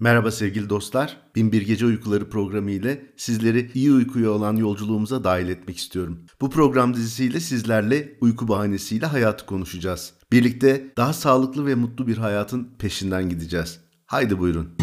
[0.00, 1.16] Merhaba sevgili dostlar.
[1.34, 6.26] Binbir Gece Uykuları programı ile sizleri iyi uykuya olan yolculuğumuza dahil etmek istiyorum.
[6.40, 10.14] Bu program dizisiyle sizlerle uyku bahanesiyle hayatı konuşacağız.
[10.32, 13.80] Birlikte daha sağlıklı ve mutlu bir hayatın peşinden gideceğiz.
[14.06, 14.76] Haydi buyurun.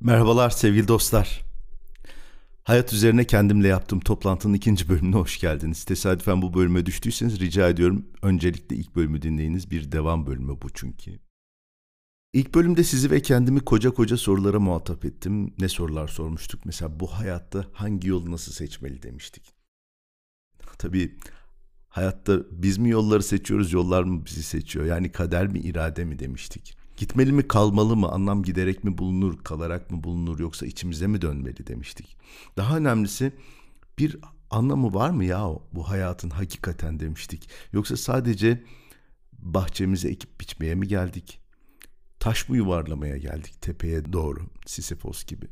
[0.00, 1.53] Merhabalar sevgili dostlar.
[2.64, 5.84] Hayat üzerine kendimle yaptığım toplantının ikinci bölümüne hoş geldiniz.
[5.84, 9.70] Tesadüfen bu bölüme düştüyseniz rica ediyorum öncelikle ilk bölümü dinleyiniz.
[9.70, 11.20] Bir devam bölümü bu çünkü.
[12.32, 15.54] İlk bölümde sizi ve kendimi koca koca sorulara muhatap ettim.
[15.58, 16.64] Ne sorular sormuştuk?
[16.64, 19.54] Mesela bu hayatta hangi yolu nasıl seçmeli demiştik.
[20.78, 21.18] Tabii
[21.88, 24.84] hayatta biz mi yolları seçiyoruz, yollar mı bizi seçiyor?
[24.84, 26.83] Yani kader mi, irade mi demiştik.
[27.04, 31.66] Gitmeli mi kalmalı mı anlam giderek mi bulunur kalarak mı bulunur yoksa içimize mi dönmeli
[31.66, 32.16] demiştik.
[32.56, 33.32] Daha önemlisi
[33.98, 34.16] bir
[34.50, 37.48] anlamı var mı ya bu hayatın hakikaten demiştik.
[37.72, 38.64] Yoksa sadece
[39.32, 41.40] bahçemize ekip biçmeye mi geldik?
[42.20, 45.46] Taş mı yuvarlamaya geldik tepeye doğru Sisyphos gibi.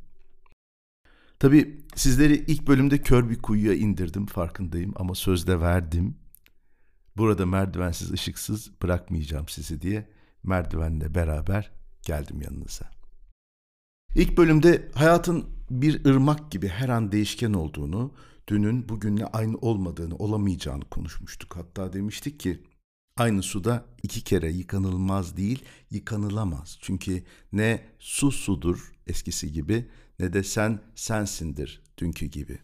[1.38, 6.16] Tabii sizleri ilk bölümde kör bir kuyuya indirdim farkındayım ama sözde verdim.
[7.16, 10.08] Burada merdivensiz ışıksız bırakmayacağım sizi diye
[10.44, 11.70] merdivenle beraber
[12.02, 12.90] geldim yanınıza.
[14.14, 18.14] İlk bölümde hayatın bir ırmak gibi her an değişken olduğunu,
[18.48, 21.56] dünün bugünle aynı olmadığını, olamayacağını konuşmuştuk.
[21.56, 22.62] Hatta demiştik ki
[23.16, 26.78] aynı suda iki kere yıkanılmaz değil, yıkanılamaz.
[26.80, 32.58] Çünkü ne su sudur eskisi gibi ne de sen sensindir dünkü gibi.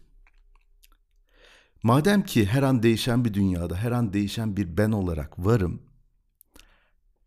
[1.83, 5.83] Madem ki her an değişen bir dünyada, her an değişen bir ben olarak varım,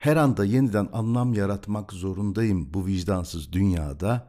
[0.02, 4.28] her anda yeniden anlam yaratmak zorundayım bu vicdansız dünyada.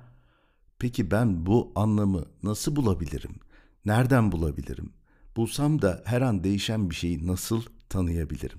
[0.78, 3.34] Peki ben bu anlamı nasıl bulabilirim?
[3.84, 4.92] Nereden bulabilirim?
[5.36, 8.58] Bulsam da her an değişen bir şeyi nasıl tanıyabilirim?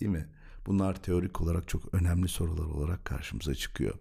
[0.00, 0.28] Değil mi?
[0.66, 3.94] Bunlar teorik olarak çok önemli sorular olarak karşımıza çıkıyor.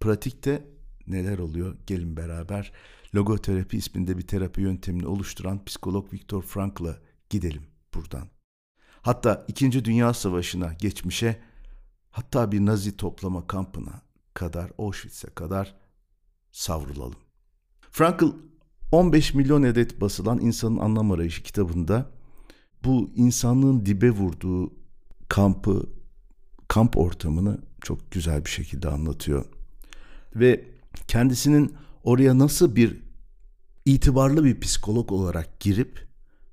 [0.00, 0.66] Pratikte
[1.06, 1.76] neler oluyor?
[1.86, 2.72] Gelin beraber
[3.14, 6.96] logoterapi isminde bir terapi yöntemini oluşturan psikolog Viktor Frankl'a
[7.30, 7.62] gidelim
[7.94, 8.28] buradan.
[9.02, 9.84] Hatta 2.
[9.84, 11.51] Dünya Savaşı'na, geçmişe
[12.12, 14.02] hatta bir Nazi toplama kampına
[14.34, 15.74] kadar, Auschwitz'e kadar
[16.52, 17.18] savrulalım.
[17.90, 18.24] Frankl
[18.92, 22.10] 15 milyon adet basılan İnsanın Anlam Arayışı kitabında
[22.84, 24.72] bu insanlığın dibe vurduğu
[25.28, 25.86] kampı,
[26.68, 29.44] kamp ortamını çok güzel bir şekilde anlatıyor.
[30.36, 30.64] Ve
[31.08, 31.74] kendisinin
[32.04, 33.02] oraya nasıl bir
[33.84, 36.08] itibarlı bir psikolog olarak girip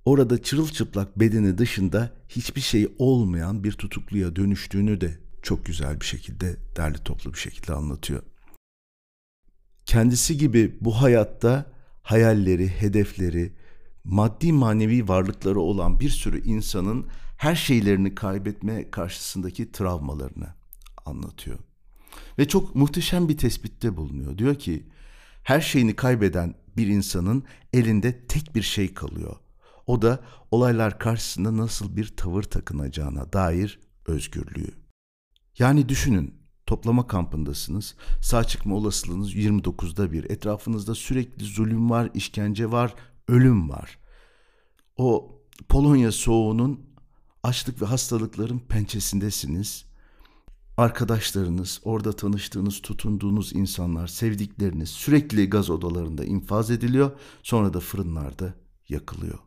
[0.05, 6.57] orada çırılçıplak bedeni dışında hiçbir şey olmayan bir tutukluya dönüştüğünü de çok güzel bir şekilde
[6.77, 8.23] derli toplu bir şekilde anlatıyor.
[9.85, 11.65] Kendisi gibi bu hayatta
[12.01, 13.53] hayalleri, hedefleri,
[14.03, 17.07] maddi manevi varlıkları olan bir sürü insanın
[17.37, 20.47] her şeylerini kaybetme karşısındaki travmalarını
[21.05, 21.59] anlatıyor.
[22.39, 24.37] Ve çok muhteşem bir tespitte bulunuyor.
[24.37, 24.85] Diyor ki
[25.43, 29.35] her şeyini kaybeden bir insanın elinde tek bir şey kalıyor.
[29.87, 30.19] O da
[30.51, 34.71] olaylar karşısında nasıl bir tavır takınacağına dair özgürlüğü.
[35.59, 37.95] Yani düşünün toplama kampındasınız.
[38.21, 40.23] Sağ çıkma olasılığınız 29'da bir.
[40.23, 42.95] Etrafınızda sürekli zulüm var, işkence var,
[43.27, 43.99] ölüm var.
[44.97, 45.35] O
[45.69, 46.89] Polonya soğuğunun
[47.43, 49.85] açlık ve hastalıkların pençesindesiniz.
[50.77, 57.11] Arkadaşlarınız, orada tanıştığınız, tutunduğunuz insanlar, sevdikleriniz sürekli gaz odalarında infaz ediliyor,
[57.43, 58.53] sonra da fırınlarda
[58.89, 59.39] yakılıyor.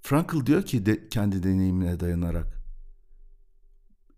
[0.00, 2.63] Frankl diyor ki de, kendi deneyimine dayanarak,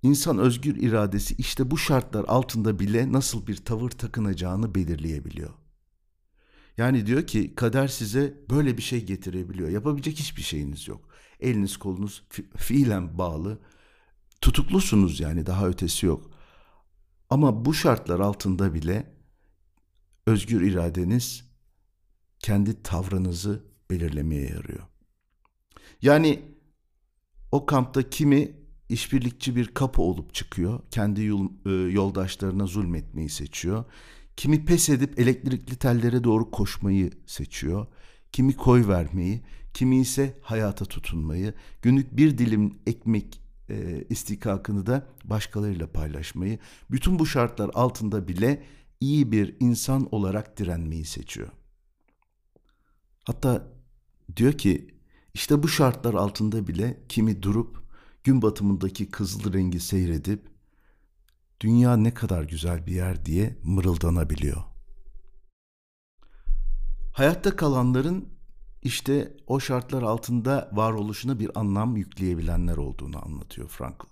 [0.06, 5.50] İnsan özgür iradesi işte bu şartlar altında bile nasıl bir tavır takınacağını belirleyebiliyor.
[6.76, 9.68] Yani diyor ki kader size böyle bir şey getirebiliyor.
[9.68, 11.08] Yapabilecek hiçbir şeyiniz yok.
[11.40, 13.58] Eliniz kolunuz fi- fiilen bağlı.
[14.40, 16.30] Tutuklusunuz yani daha ötesi yok.
[17.30, 19.14] Ama bu şartlar altında bile
[20.26, 21.44] özgür iradeniz
[22.38, 24.82] kendi tavrınızı belirlemeye yarıyor.
[26.02, 26.42] Yani
[27.52, 30.80] o kampta kimi işbirlikçi bir kapı olup çıkıyor.
[30.90, 33.84] Kendi yol, e, yoldaşlarına zulmetmeyi seçiyor.
[34.36, 37.86] Kimi pes edip elektrikli tellere doğru koşmayı seçiyor.
[38.32, 39.42] Kimi koy vermeyi,
[39.74, 43.40] kimi ise hayata tutunmayı, günlük bir dilim ekmek
[43.70, 46.58] e, istikakını da başkalarıyla paylaşmayı,
[46.90, 48.62] bütün bu şartlar altında bile
[49.00, 51.48] iyi bir insan olarak direnmeyi seçiyor.
[53.24, 53.72] Hatta
[54.36, 54.94] diyor ki
[55.34, 57.85] işte bu şartlar altında bile kimi durup
[58.26, 60.48] gün batımındaki kızıl rengi seyredip
[61.60, 64.62] dünya ne kadar güzel bir yer diye mırıldanabiliyor.
[67.12, 68.28] Hayatta kalanların
[68.82, 74.04] işte o şartlar altında varoluşuna bir anlam yükleyebilenler olduğunu anlatıyor Frankl.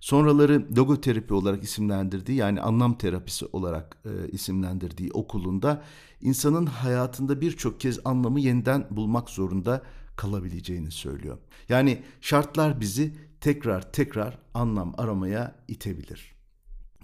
[0.00, 5.82] Sonraları logoterapi olarak isimlendirdiği yani anlam terapisi olarak e, isimlendirdiği okulunda
[6.20, 9.82] insanın hayatında birçok kez anlamı yeniden bulmak zorunda
[10.16, 11.38] kalabileceğini söylüyor.
[11.68, 13.14] Yani şartlar bizi
[13.44, 16.34] tekrar tekrar anlam aramaya itebilir.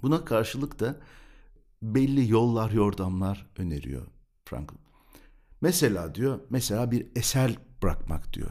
[0.03, 0.97] Buna karşılık da
[1.83, 4.07] belli yollar, yordamlar öneriyor
[4.45, 4.75] Frankl.
[5.61, 8.51] Mesela diyor, mesela bir eser bırakmak diyor.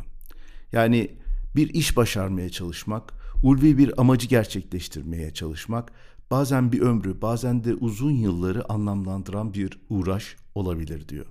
[0.71, 1.18] Yani
[1.56, 3.13] bir iş başarmaya çalışmak,
[3.44, 5.92] ulvi bir amacı gerçekleştirmeye çalışmak,
[6.31, 11.25] bazen bir ömrü, bazen de uzun yılları anlamlandıran bir uğraş olabilir diyor.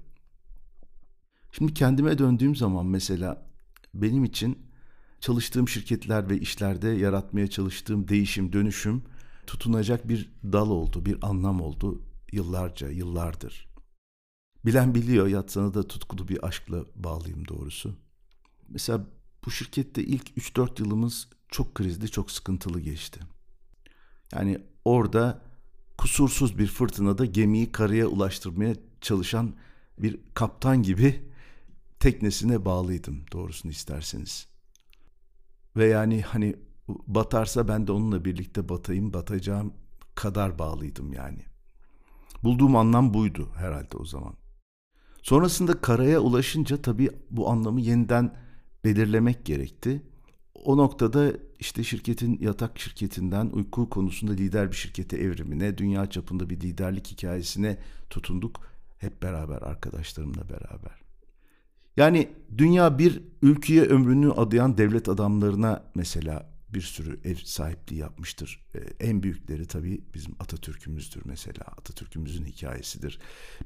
[1.53, 3.47] Şimdi kendime döndüğüm zaman mesela
[3.95, 4.68] benim için
[5.21, 9.03] çalıştığım şirketler ve işlerde yaratmaya çalıştığım değişim, dönüşüm
[9.47, 13.69] tutunacak bir dal oldu, bir anlam oldu yıllarca, yıllardır.
[14.67, 17.97] Bilen biliyor, yatsana da tutkulu bir aşkla bağlıyım doğrusu.
[18.69, 19.07] Mesela
[19.45, 23.21] bu şirkette ilk 3-4 yılımız çok krizli, çok sıkıntılı geçti.
[24.33, 25.43] Yani orada
[25.99, 29.55] kusursuz bir fırtınada gemiyi karaya ulaştırmaya çalışan
[29.99, 31.29] bir kaptan gibi
[32.01, 34.48] teknesine bağlıydım doğrusunu isterseniz.
[35.79, 36.57] Ve yani hani
[37.07, 39.73] batarsa ben de onunla birlikte batayım, batacağım
[40.15, 41.43] kadar bağlıydım yani.
[42.45, 44.35] Bulduğum anlam buydu herhalde o zaman.
[45.23, 48.35] Sonrasında karaya ulaşınca tabii bu anlamı yeniden
[48.85, 50.03] belirlemek gerekti.
[50.55, 56.61] O noktada işte şirketin yatak şirketinden uyku konusunda lider bir şirkete evrimine, dünya çapında bir
[56.61, 57.79] liderlik hikayesine
[58.11, 58.61] tutunduk
[58.99, 61.08] hep beraber arkadaşlarımla beraber.
[61.99, 62.29] Yani
[62.59, 68.67] dünya bir ülkeye ömrünü adayan devlet adamlarına mesela bir sürü ev sahipliği yapmıştır.
[68.75, 71.65] Ee, en büyükleri tabii bizim Atatürk'ümüzdür mesela.
[71.79, 73.19] Atatürk'ümüzün hikayesidir.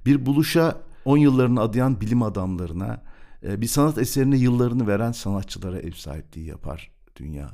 [0.07, 3.03] Bir buluşa on yıllarını adayan bilim adamlarına,
[3.43, 7.51] e, bir sanat eserine yıllarını veren sanatçılara ev sahipliği yapar dünya.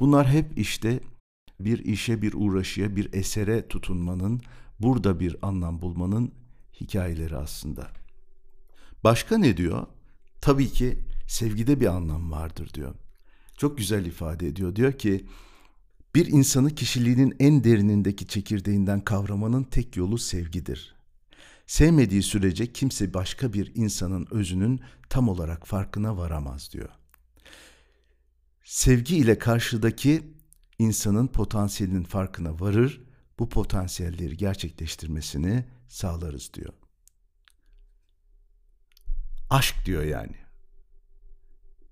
[0.00, 1.00] Bunlar hep işte
[1.60, 4.40] bir işe, bir uğraşıya, bir esere tutunmanın,
[4.80, 6.32] burada bir anlam bulmanın
[6.80, 7.88] hikayeleri aslında.
[9.04, 9.86] Başka ne diyor?
[10.40, 12.94] Tabii ki sevgide bir anlam vardır diyor.
[13.56, 14.76] Çok güzel ifade ediyor.
[14.76, 15.26] Diyor ki
[16.14, 20.94] bir insanı kişiliğinin en derinindeki çekirdeğinden kavramanın tek yolu sevgidir.
[21.66, 26.88] Sevmediği sürece kimse başka bir insanın özünün tam olarak farkına varamaz diyor.
[28.64, 30.22] Sevgi ile karşıdaki
[30.78, 33.02] insanın potansiyelinin farkına varır,
[33.38, 36.79] bu potansiyelleri gerçekleştirmesini sağlarız diyor.
[39.50, 40.36] Aşk diyor yani.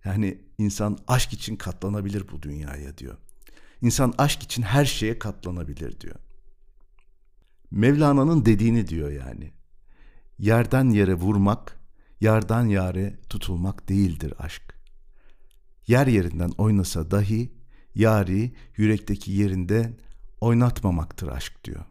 [0.04, 3.16] Yani insan aşk için katlanabilir bu dünyaya diyor.
[3.82, 6.16] İnsan aşk için her şeye katlanabilir diyor.
[7.70, 9.52] Mevlana'nın dediğini diyor yani.
[10.38, 11.80] Yerden yere vurmak,
[12.20, 14.62] yardan yare tutulmak değildir aşk.
[15.86, 17.52] Yer yerinden oynasa dahi
[17.94, 19.96] yari yürekteki yerinde
[20.40, 21.84] oynatmamaktır aşk diyor.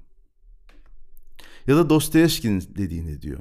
[1.67, 3.39] Ya da Dostoyevski'nin dediğini diyor.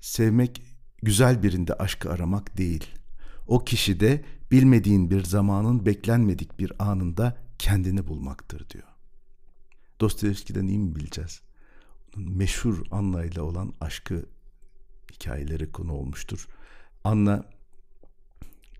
[0.00, 0.62] Sevmek
[1.02, 2.86] güzel birinde aşkı aramak değil.
[3.46, 8.88] O kişide bilmediğin bir zamanın beklenmedik bir anında kendini bulmaktır diyor.
[10.00, 11.40] Dostoyevski'den iyi mi bileceğiz?
[12.16, 14.26] Meşhur Anna ile olan aşkı
[15.12, 16.48] hikayeleri konu olmuştur.
[17.04, 17.44] Anna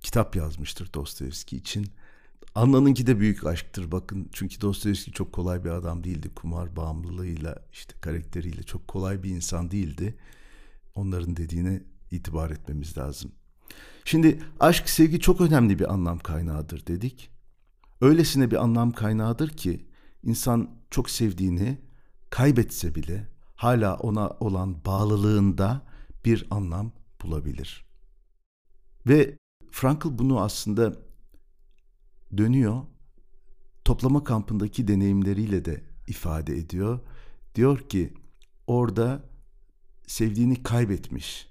[0.03, 1.87] kitap yazmıştır Dostoyevski için.
[2.55, 4.29] Anna'nınki de büyük aşktır bakın.
[4.33, 6.35] Çünkü Dostoyevski çok kolay bir adam değildi.
[6.35, 10.17] Kumar bağımlılığıyla işte karakteriyle çok kolay bir insan değildi.
[10.95, 13.33] Onların dediğine itibar etmemiz lazım.
[14.05, 17.31] Şimdi aşk sevgi çok önemli bir anlam kaynağıdır dedik.
[18.01, 19.87] Öylesine bir anlam kaynağıdır ki
[20.23, 21.79] insan çok sevdiğini
[22.31, 25.83] kaybetse bile hala ona olan bağlılığında
[26.25, 26.93] bir anlam
[27.23, 27.87] bulabilir.
[29.07, 29.39] Ve
[29.71, 30.97] Frankl bunu aslında
[32.37, 32.83] dönüyor
[33.85, 37.01] toplama kampındaki deneyimleriyle de ifade ediyor.
[37.55, 38.15] Diyor ki
[38.67, 39.30] orada
[40.11, 41.49] sevdiğini kaybetmiş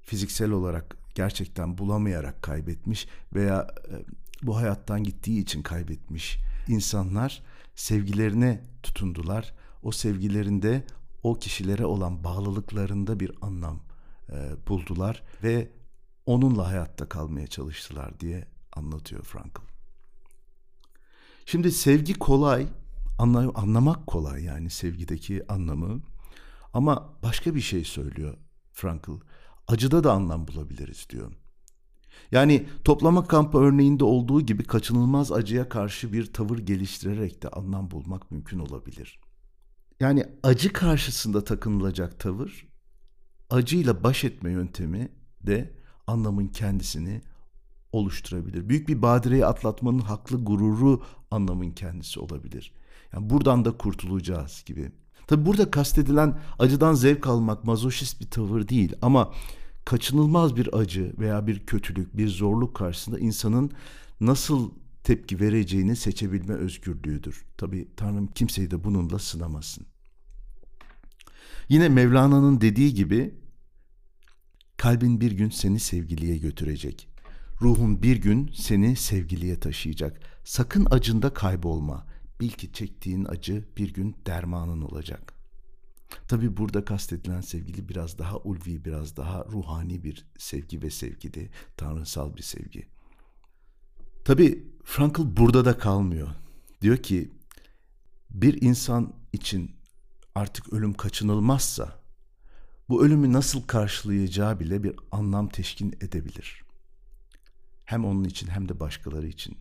[0.00, 3.94] fiziksel olarak gerçekten bulamayarak kaybetmiş veya e,
[4.42, 6.38] bu hayattan gittiği için kaybetmiş
[6.68, 7.42] insanlar
[7.74, 9.54] sevgilerine tutundular.
[9.82, 10.84] O sevgilerinde
[11.22, 13.80] o kişilere olan bağlılıklarında bir anlam
[14.32, 14.36] e,
[14.68, 15.70] buldular ve
[16.26, 19.60] onunla hayatta kalmaya çalıştılar diye anlatıyor Frankl.
[21.46, 22.66] Şimdi sevgi kolay,
[23.18, 26.11] anlamak kolay yani sevgideki anlamı.
[26.72, 28.36] Ama başka bir şey söylüyor
[28.72, 29.10] Frankl
[29.68, 31.32] acıda da anlam bulabiliriz diyor.
[32.30, 38.30] Yani toplama kampı örneğinde olduğu gibi kaçınılmaz acıya karşı bir tavır geliştirerek de anlam bulmak
[38.30, 39.20] mümkün olabilir.
[40.00, 42.68] Yani acı karşısında takınılacak tavır,
[43.50, 45.08] acıyla baş etme yöntemi
[45.46, 47.22] de anlamın kendisini
[47.92, 48.68] oluşturabilir.
[48.68, 52.72] Büyük bir badireyi atlatmanın haklı gururu anlamın kendisi olabilir.
[53.12, 54.92] Yani buradan da kurtulacağız gibi.
[55.32, 59.32] Tabi burada kastedilen acıdan zevk almak mazoşist bir tavır değil ama
[59.84, 63.70] kaçınılmaz bir acı veya bir kötülük, bir zorluk karşısında insanın
[64.20, 64.70] nasıl
[65.04, 67.44] tepki vereceğini seçebilme özgürlüğüdür.
[67.58, 69.86] Tabi Tanrım kimseyi de bununla sınamasın.
[71.68, 73.34] Yine Mevlana'nın dediği gibi
[74.76, 77.08] kalbin bir gün seni sevgiliye götürecek.
[77.62, 80.20] Ruhun bir gün seni sevgiliye taşıyacak.
[80.44, 82.11] Sakın acında kaybolma.
[82.42, 85.34] Bil ki çektiğin acı bir gün dermanın olacak.
[86.28, 91.50] Tabi burada kastedilen sevgili biraz daha ulvi, biraz daha ruhani bir sevgi ve sevgidi.
[91.76, 92.86] Tanrısal bir sevgi.
[94.24, 96.28] Tabi Frankl burada da kalmıyor.
[96.80, 97.30] Diyor ki
[98.30, 99.76] bir insan için
[100.34, 102.00] artık ölüm kaçınılmazsa
[102.88, 106.62] bu ölümü nasıl karşılayacağı bile bir anlam teşkil edebilir.
[107.84, 109.56] Hem onun için hem de başkaları için.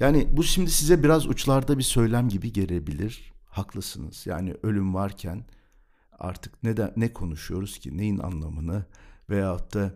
[0.00, 3.32] Yani bu şimdi size biraz uçlarda bir söylem gibi gelebilir.
[3.46, 4.26] Haklısınız.
[4.26, 5.44] Yani ölüm varken
[6.18, 7.96] artık ne de, ne konuşuyoruz ki?
[7.96, 8.84] Neyin anlamını
[9.30, 9.94] veyahut da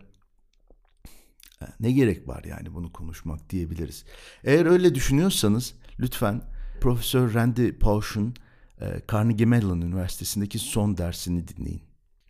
[1.61, 4.05] e, ne gerek var yani bunu konuşmak diyebiliriz.
[4.43, 6.41] Eğer öyle düşünüyorsanız lütfen
[6.81, 8.33] Profesör Randy Pausch'un
[8.81, 11.83] e, Carnegie Mellon Üniversitesi'ndeki son dersini dinleyin.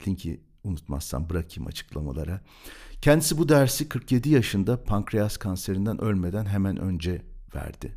[0.08, 2.42] Linki unutmazsam bırakayım açıklamalara.
[3.02, 7.96] Kendisi bu dersi 47 yaşında pankreas kanserinden ölmeden hemen önce verdi.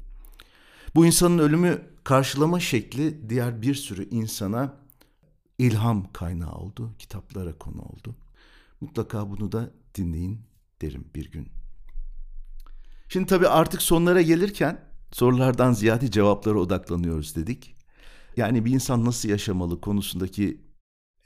[0.94, 4.74] Bu insanın ölümü karşılama şekli diğer bir sürü insana
[5.58, 8.16] ilham kaynağı oldu, kitaplara konu oldu.
[8.80, 10.40] Mutlaka bunu da dinleyin
[10.82, 11.48] derim bir gün.
[13.08, 14.80] Şimdi tabii artık sonlara gelirken
[15.12, 17.76] sorulardan ziyade cevaplara odaklanıyoruz dedik.
[18.36, 20.60] Yani bir insan nasıl yaşamalı konusundaki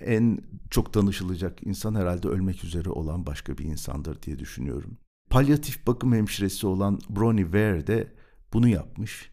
[0.00, 0.38] en
[0.70, 4.98] çok danışılacak insan herhalde ölmek üzere olan başka bir insandır diye düşünüyorum.
[5.30, 8.12] Palyatif bakım hemşiresi olan Bronnie Ware de
[8.52, 9.30] bunu yapmış.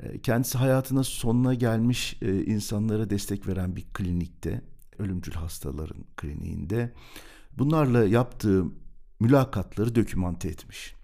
[0.00, 4.62] E, kendisi hayatına sonuna gelmiş e, insanlara destek veren bir klinikte,
[4.98, 6.92] ölümcül hastaların kliniğinde
[7.58, 8.64] bunlarla yaptığı
[9.20, 10.94] mülakatları dokümante etmiş.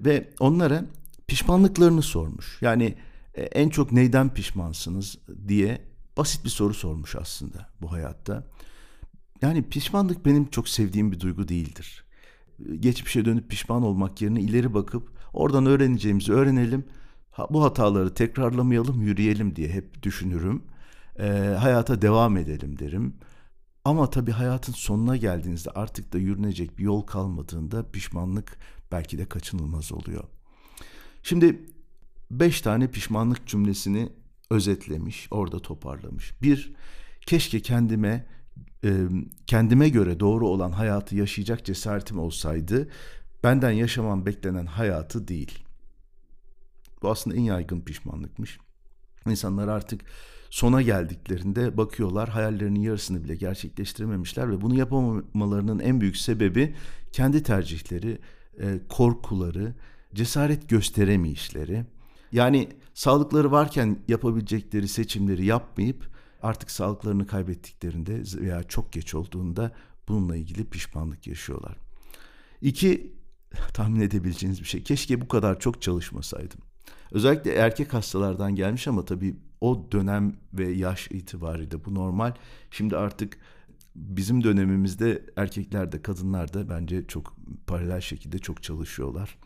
[0.00, 0.84] Ve onlara
[1.26, 2.58] pişmanlıklarını sormuş.
[2.60, 2.96] Yani
[3.34, 5.18] e, en çok neyden pişmansınız
[5.48, 5.82] diye
[6.16, 8.46] basit bir soru sormuş aslında bu hayatta.
[9.42, 12.04] Yani pişmanlık benim çok sevdiğim bir duygu değildir.
[12.80, 16.84] Geçmişe dönüp pişman olmak yerine ileri bakıp oradan öğreneceğimizi öğrenelim.
[17.50, 20.62] Bu hataları tekrarlamayalım, yürüyelim diye hep düşünürüm.
[21.18, 21.26] E,
[21.58, 23.14] hayata devam edelim derim.
[23.84, 28.58] Ama tabii hayatın sonuna geldiğinizde artık da yürünecek bir yol kalmadığında pişmanlık
[28.92, 30.24] belki de kaçınılmaz oluyor.
[31.22, 31.60] Şimdi
[32.30, 34.12] beş tane pişmanlık cümlesini
[34.50, 36.42] özetlemiş, orada toparlamış.
[36.42, 36.74] Bir,
[37.26, 38.26] keşke kendime
[38.84, 38.90] e,
[39.46, 42.88] kendime göre doğru olan hayatı yaşayacak cesaretim olsaydı
[43.44, 45.64] benden yaşamam beklenen hayatı değil.
[47.02, 48.58] Bu aslında en yaygın pişmanlıkmış.
[49.26, 50.00] İnsanlar artık
[50.50, 56.74] sona geldiklerinde bakıyorlar hayallerinin yarısını bile gerçekleştirememişler ve bunu yapamamalarının en büyük sebebi
[57.12, 58.18] kendi tercihleri,
[58.60, 59.74] e, korkuları,
[60.14, 61.84] cesaret gösteremeyişleri.
[62.32, 66.10] Yani sağlıkları varken yapabilecekleri seçimleri yapmayıp
[66.42, 69.72] artık sağlıklarını kaybettiklerinde veya çok geç olduğunda
[70.08, 71.76] bununla ilgili pişmanlık yaşıyorlar.
[72.62, 73.12] İki,
[73.74, 74.82] tahmin edebileceğiniz bir şey.
[74.82, 76.60] Keşke bu kadar çok çalışmasaydım.
[77.12, 82.34] Özellikle erkek hastalardan gelmiş ama tabii o dönem ve yaş itibariyle bu normal.
[82.70, 83.38] Şimdi artık
[83.96, 89.38] bizim dönemimizde erkekler de kadınlar da bence çok paralel şekilde çok çalışıyorlar.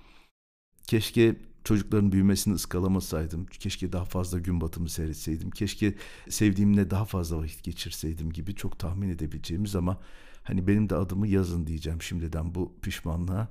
[0.87, 3.47] Keşke çocukların büyümesini ıskalamasaydım.
[3.47, 5.51] Keşke daha fazla gün batımı seyretseydim.
[5.51, 5.95] Keşke
[6.29, 10.01] sevdiğimle daha fazla vakit geçirseydim gibi çok tahmin edebileceğimiz ama
[10.43, 13.49] hani benim de adımı yazın diyeceğim şimdiden bu pişmanlığa.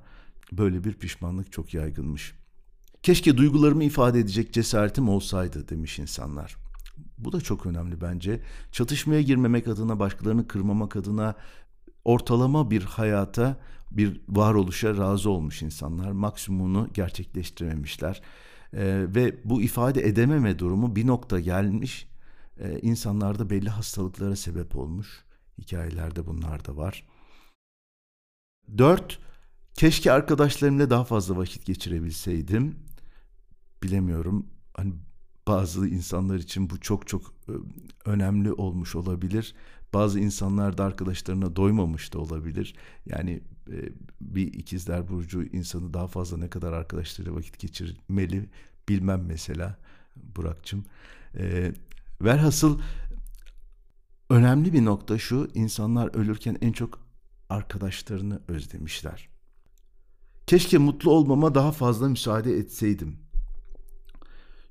[0.58, 2.34] Böyle bir pişmanlık çok yaygınmış.
[3.02, 6.56] Keşke duygularımı ifade edecek cesaretim olsaydı demiş insanlar.
[7.18, 8.40] Bu da çok önemli bence.
[8.72, 11.34] Çatışmaya girmemek adına, başkalarını kırmamak adına
[12.04, 13.56] ortalama bir hayata,
[13.90, 16.10] bir varoluşa razı olmuş insanlar.
[16.10, 18.22] Maksimumunu gerçekleştirememişler.
[18.72, 22.08] Ee, ve bu ifade edememe durumu bir nokta gelmiş.
[22.58, 25.24] Ee, insanlarda belli hastalıklara sebep olmuş.
[25.58, 27.06] Hikayelerde bunlar da var.
[28.78, 29.18] Dört,
[29.74, 32.76] keşke arkadaşlarımla daha fazla vakit geçirebilseydim.
[33.82, 34.46] Bilemiyorum.
[34.74, 34.94] Hani
[35.46, 37.52] bazı insanlar için bu çok çok e,
[38.04, 39.54] önemli olmuş olabilir.
[39.94, 42.74] Bazı insanlar da arkadaşlarına doymamış da olabilir.
[43.06, 43.40] Yani
[43.70, 48.48] e, bir ikizler burcu insanı daha fazla ne kadar arkadaşlarıyla vakit geçirmeli
[48.88, 49.78] bilmem mesela
[50.16, 50.84] Burak'cığım.
[51.38, 51.72] E,
[52.20, 52.80] velhasıl
[54.30, 57.00] önemli bir nokta şu insanlar ölürken en çok
[57.48, 59.33] arkadaşlarını özlemişler.
[60.46, 63.16] Keşke mutlu olmama daha fazla müsaade etseydim.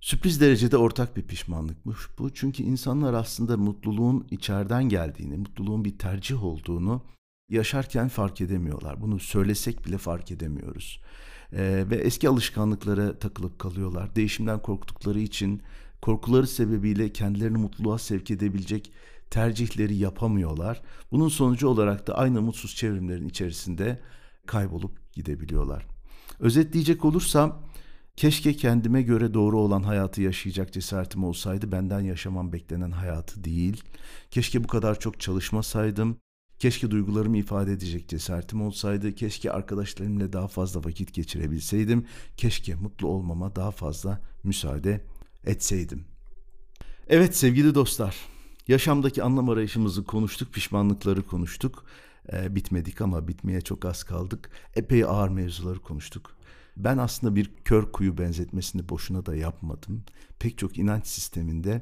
[0.01, 2.34] Sürpriz derecede ortak bir pişmanlıkmış bu.
[2.34, 7.01] Çünkü insanlar aslında mutluluğun içeriden geldiğini, mutluluğun bir tercih olduğunu
[7.50, 9.01] yaşarken fark edemiyorlar.
[9.01, 11.01] Bunu söylesek bile fark edemiyoruz.
[11.53, 14.15] Ee, ve eski alışkanlıklara takılıp kalıyorlar.
[14.15, 15.62] Değişimden korktukları için
[16.01, 18.92] korkuları sebebiyle kendilerini mutluluğa sevk edebilecek
[19.30, 20.82] tercihleri yapamıyorlar.
[21.12, 24.00] Bunun sonucu olarak da aynı mutsuz çevrimlerin içerisinde
[24.48, 25.86] kaybolup gidebiliyorlar.
[26.40, 27.62] Özetleyecek olursam
[28.16, 33.84] keşke kendime göre doğru olan hayatı yaşayacak cesaretim olsaydı benden yaşamam beklenen hayatı değil.
[34.32, 36.18] Keşke bu kadar çok çalışmasaydım.
[36.60, 39.16] Keşke duygularımı ifade edecek cesaretim olsaydı.
[39.16, 42.06] Keşke arkadaşlarımla daha fazla vakit geçirebilseydim.
[42.38, 45.06] Keşke mutlu olmama daha fazla müsaade
[45.46, 46.06] etseydim.
[47.08, 48.16] Evet sevgili dostlar,
[48.68, 51.86] yaşamdaki anlam arayışımızı konuştuk, pişmanlıkları konuştuk.
[52.32, 54.50] Ee, bitmedik ama bitmeye çok az kaldık.
[54.75, 56.38] Epey ağır mevzuları konuştuk.
[56.77, 60.03] Ben aslında bir kör kuyu benzetmesini boşuna da yapmadım.
[60.39, 61.82] Pek çok inanç sisteminde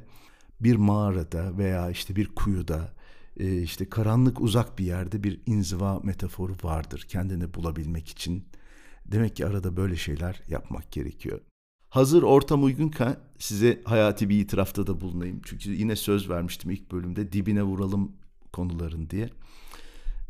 [0.60, 2.92] bir mağarada veya işte bir kuyuda
[3.36, 8.44] e, işte karanlık uzak bir yerde bir inziva metaforu vardır kendini bulabilmek için.
[9.06, 11.40] Demek ki arada böyle şeyler yapmak gerekiyor.
[11.88, 15.40] Hazır ortam uygunken size hayati bir itirafta da bulunayım.
[15.44, 18.12] Çünkü yine söz vermiştim ilk bölümde dibine vuralım
[18.52, 19.30] konuların diye.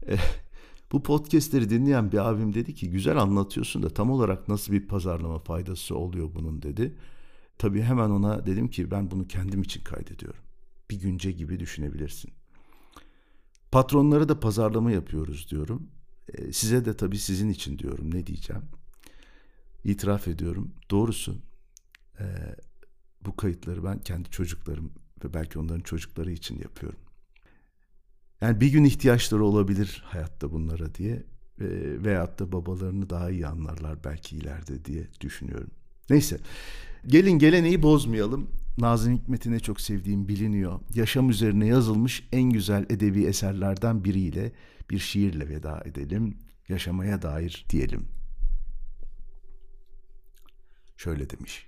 [0.92, 5.38] Bu podcastleri dinleyen bir abim dedi ki güzel anlatıyorsun da tam olarak nasıl bir pazarlama
[5.38, 6.96] faydası oluyor bunun dedi.
[7.58, 10.40] Tabii hemen ona dedim ki ben bunu kendim için kaydediyorum.
[10.90, 12.30] Bir günce gibi düşünebilirsin.
[13.72, 15.90] Patronlara da pazarlama yapıyoruz diyorum.
[16.28, 18.62] E, size de tabii sizin için diyorum ne diyeceğim.
[19.84, 20.74] İtiraf ediyorum.
[20.90, 21.36] Doğrusu
[22.20, 22.24] e,
[23.24, 24.92] bu kayıtları ben kendi çocuklarım
[25.24, 26.98] ve belki onların çocukları için yapıyorum.
[28.42, 31.12] Yani bir gün ihtiyaçları olabilir hayatta bunlara diye
[31.60, 31.66] e,
[32.04, 35.70] veyahut da babalarını daha iyi anlarlar belki ileride diye düşünüyorum.
[36.10, 36.38] Neyse
[37.06, 38.50] gelin geleneği bozmayalım.
[38.78, 40.80] Nazım Hikmet'i ne çok sevdiğim biliniyor.
[40.94, 44.52] Yaşam üzerine yazılmış en güzel edebi eserlerden biriyle
[44.90, 46.38] bir şiirle veda edelim.
[46.68, 48.08] Yaşamaya dair diyelim.
[50.96, 51.66] Şöyle demiş.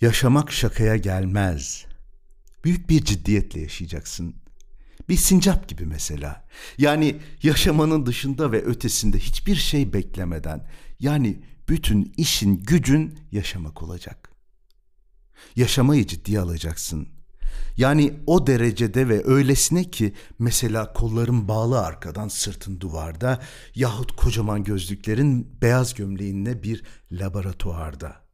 [0.00, 1.86] Yaşamak şakaya gelmez.
[2.64, 4.34] Büyük bir ciddiyetle yaşayacaksın.
[5.08, 6.44] Bir sincap gibi mesela.
[6.78, 10.68] Yani yaşamanın dışında ve ötesinde hiçbir şey beklemeden.
[11.00, 14.30] Yani bütün işin gücün yaşamak olacak.
[15.56, 17.08] Yaşamayı ciddiye alacaksın.
[17.76, 23.42] Yani o derecede ve öylesine ki mesela kolların bağlı arkadan sırtın duvarda
[23.74, 28.27] yahut kocaman gözlüklerin beyaz gömleğinle bir laboratuvarda.''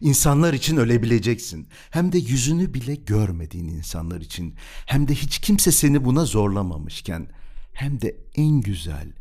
[0.00, 1.68] İnsanlar için ölebileceksin.
[1.90, 4.54] Hem de yüzünü bile görmediğin insanlar için.
[4.86, 7.28] Hem de hiç kimse seni buna zorlamamışken.
[7.72, 9.12] Hem de en güzel,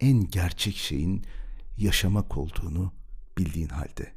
[0.00, 1.24] en gerçek şeyin
[1.78, 2.92] yaşamak olduğunu
[3.38, 4.12] bildiğin halde.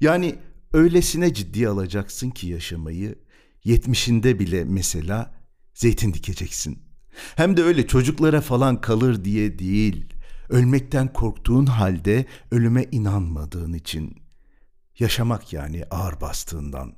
[0.00, 0.34] Yani
[0.72, 3.18] öylesine ciddiye alacaksın ki yaşamayı,
[3.64, 5.34] yetmişinde bile mesela
[5.74, 6.78] zeytin dikeceksin.
[7.36, 10.11] Hem de öyle çocuklara falan kalır diye değil,
[10.52, 14.22] ölmekten korktuğun halde ölüme inanmadığın için.
[14.98, 16.94] Yaşamak yani ağır bastığından.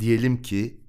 [0.00, 0.80] Diyelim ki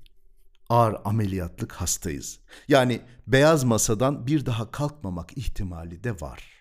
[0.70, 2.40] ağır ameliyatlık hastayız.
[2.68, 6.52] Yani beyaz masadan bir daha kalkmamak ihtimali de var.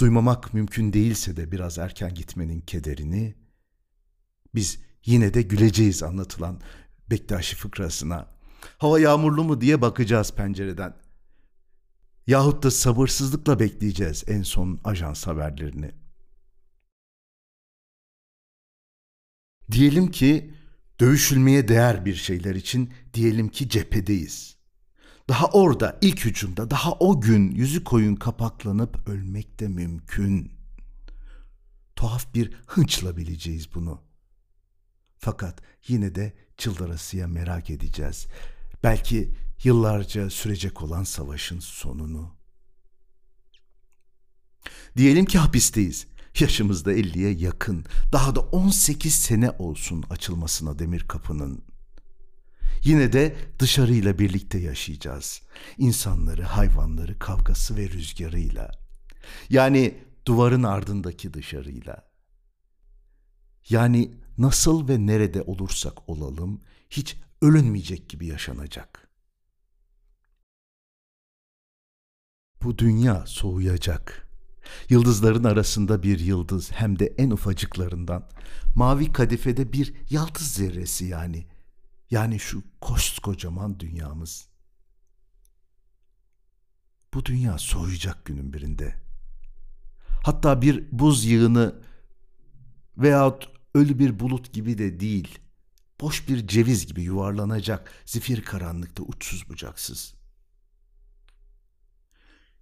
[0.00, 3.34] Duymamak mümkün değilse de biraz erken gitmenin kederini
[4.54, 6.60] biz yine de güleceğiz anlatılan
[7.10, 8.33] Bektaşi fıkrasına
[8.78, 10.96] Hava yağmurlu mu diye bakacağız pencereden.
[12.26, 15.92] Yahut da sabırsızlıkla bekleyeceğiz en son ajans haberlerini.
[19.72, 20.54] Diyelim ki
[21.00, 24.56] dövüşülmeye değer bir şeyler için diyelim ki cephedeyiz.
[25.28, 30.52] Daha orada ilk hücumda daha o gün yüzü koyun kapaklanıp ölmek de mümkün.
[31.96, 34.02] Tuhaf bir hınçla bileceğiz bunu.
[35.18, 38.26] Fakat yine de çıldırasıya merak edeceğiz.
[38.84, 39.30] Belki
[39.64, 42.34] yıllarca sürecek olan savaşın sonunu.
[44.96, 46.06] Diyelim ki hapisteyiz.
[46.40, 47.84] Yaşımız da 50'ye yakın.
[48.12, 51.64] Daha da 18 sene olsun açılmasına demir kapının.
[52.84, 55.42] Yine de dışarıyla birlikte yaşayacağız.
[55.78, 58.70] İnsanları, hayvanları, kavgası ve rüzgarıyla.
[59.48, 62.10] Yani duvarın ardındaki dışarıyla.
[63.68, 69.08] Yani nasıl ve nerede olursak olalım hiç ölünmeyecek gibi yaşanacak.
[72.62, 74.28] Bu dünya soğuyacak.
[74.88, 78.28] Yıldızların arasında bir yıldız hem de en ufacıklarından.
[78.74, 81.46] Mavi kadifede bir yaldız zerresi yani.
[82.10, 84.48] Yani şu koskocaman dünyamız.
[87.14, 88.94] Bu dünya soğuyacak günün birinde.
[90.24, 91.82] Hatta bir buz yığını
[92.96, 95.43] veyahut ölü bir bulut gibi de değil.
[96.00, 100.14] Boş bir ceviz gibi yuvarlanacak zifir karanlıkta uçsuz bucaksız.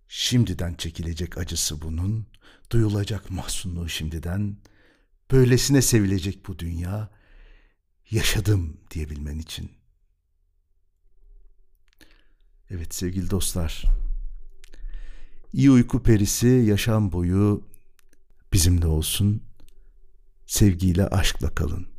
[0.08, 2.26] Şimdiden çekilecek acısı bunun,
[2.70, 4.56] duyulacak mahzunluğu şimdiden,
[5.30, 7.10] böylesine sevilecek bu dünya,
[8.10, 9.72] yaşadım diyebilmen için.
[12.70, 13.84] Evet sevgili dostlar,
[15.52, 17.68] iyi uyku perisi yaşam boyu
[18.52, 19.42] bizimle olsun,
[20.46, 21.91] sevgiyle aşkla kalın.